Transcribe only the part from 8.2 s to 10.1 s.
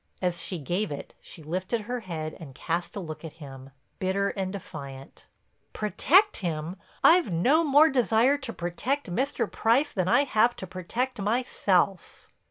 to protect Mr. Price than